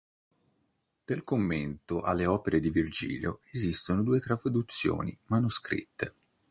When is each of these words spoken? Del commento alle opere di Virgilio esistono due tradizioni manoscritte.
Del 1.05 1.23
commento 1.23 2.01
alle 2.01 2.25
opere 2.25 2.59
di 2.59 2.71
Virgilio 2.71 3.39
esistono 3.51 4.01
due 4.01 4.19
tradizioni 4.19 5.15
manoscritte. 5.25 6.13